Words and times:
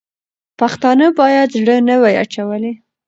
پښتانه 0.59 1.05
باید 1.19 1.49
زړه 1.59 1.75
نه 1.87 1.95
وای 2.01 2.15
اچولی. 2.23 2.73